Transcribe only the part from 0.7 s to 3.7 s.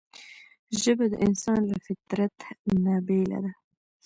ژبه د انسان له فطرته نه بېله ده